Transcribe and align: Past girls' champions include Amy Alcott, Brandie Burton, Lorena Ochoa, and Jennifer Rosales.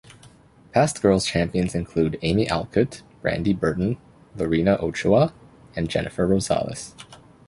Past 0.71 0.99
girls' 0.99 1.27
champions 1.27 1.75
include 1.75 2.17
Amy 2.23 2.49
Alcott, 2.49 3.03
Brandie 3.21 3.53
Burton, 3.53 3.97
Lorena 4.35 4.79
Ochoa, 4.83 5.31
and 5.75 5.89
Jennifer 5.91 6.27
Rosales. 6.27 6.93